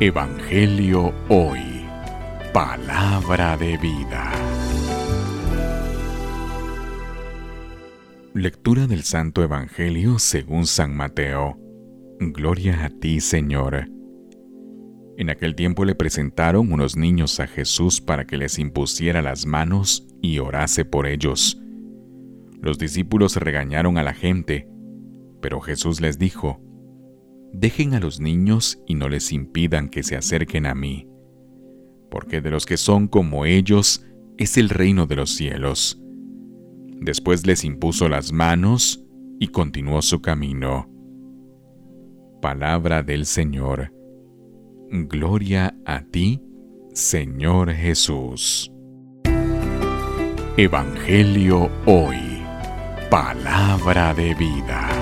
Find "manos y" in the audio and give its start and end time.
19.46-20.38, 38.32-39.48